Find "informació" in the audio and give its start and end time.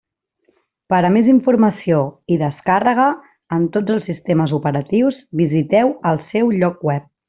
1.33-1.99